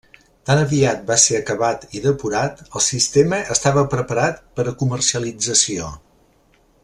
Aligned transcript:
Tan 0.49 0.59
aviat 0.59 1.03
va 1.09 1.17
ser 1.23 1.35
acabat 1.39 1.85
i 1.99 2.01
depurat, 2.05 2.63
el 2.79 2.83
sistema 2.87 3.41
estava 3.57 3.85
preparat 3.93 4.41
per 4.61 4.67
a 4.69 4.75
comercialització. 4.83 5.93